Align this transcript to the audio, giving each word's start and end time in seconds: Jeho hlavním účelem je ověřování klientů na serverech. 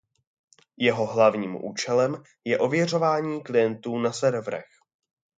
Jeho 0.77 1.05
hlavním 1.05 1.65
účelem 1.65 2.23
je 2.45 2.59
ověřování 2.59 3.43
klientů 3.43 3.99
na 3.99 4.11
serverech. 4.11 4.67